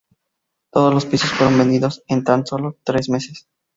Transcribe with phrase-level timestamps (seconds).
[0.71, 3.47] Todos los pisos fueron vendidos en tan sólo tres meses.